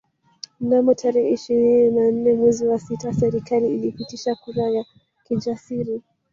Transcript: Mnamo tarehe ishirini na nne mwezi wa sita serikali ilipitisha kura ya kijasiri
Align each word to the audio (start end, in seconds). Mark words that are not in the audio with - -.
Mnamo 0.59 0.93
tarehe 0.93 1.29
ishirini 1.33 1.91
na 1.91 2.11
nne 2.11 2.33
mwezi 2.33 2.67
wa 2.67 2.79
sita 2.79 3.13
serikali 3.13 3.75
ilipitisha 3.75 4.35
kura 4.35 4.63
ya 4.63 4.85
kijasiri 5.27 6.01